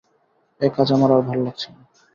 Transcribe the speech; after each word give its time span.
এ 0.61 0.67
কাজ 0.69 0.87
আমার 0.91 1.09
আর 1.11 1.21
ভাল 1.21 1.39
লাগছে 1.45 1.67
না। 1.73 1.81